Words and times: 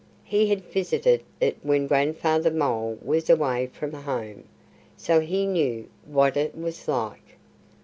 He 0.23 0.47
had 0.47 0.65
visited 0.65 1.21
it 1.39 1.57
when 1.61 1.85
Grandfather 1.85 2.49
Mole 2.49 2.97
was 3.05 3.29
away 3.29 3.67
from 3.67 3.91
home, 3.93 4.45
so 4.97 5.19
he 5.19 5.45
knew 5.45 5.89
what 6.07 6.35
it 6.35 6.57
was 6.57 6.87
like. 6.87 7.37